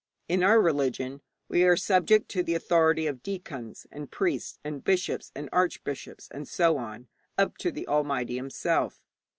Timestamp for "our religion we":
0.41-1.63